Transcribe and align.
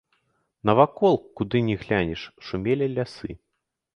Навакол, 0.69 1.13
куды 1.41 1.57
ні 1.67 1.75
глянеш, 1.83 2.21
шумелі 2.47 2.87
лясы. 2.97 3.29